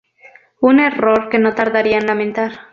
Un 0.61 0.79
error 0.79 1.29
que 1.29 1.37
no 1.37 1.53
tardaría 1.53 1.99
en 1.99 2.07
lamentar. 2.07 2.53